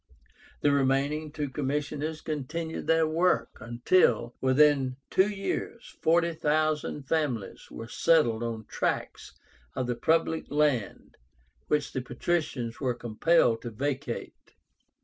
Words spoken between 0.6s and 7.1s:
The remaining two commissioners continued their work, until, within two years, 40,000